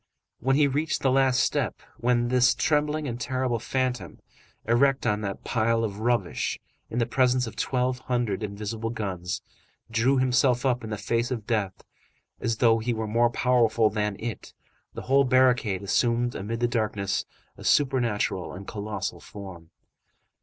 [0.39, 4.19] When he had reached the last step, when this trembling and terrible phantom,
[4.65, 6.57] erect on that pile of rubbish
[6.89, 9.43] in the presence of twelve hundred invisible guns,
[9.91, 11.83] drew himself up in the face of death
[12.39, 14.55] and as though he were more powerful than it,
[14.95, 17.23] the whole barricade assumed amid the darkness,
[17.55, 19.69] a supernatural and colossal form.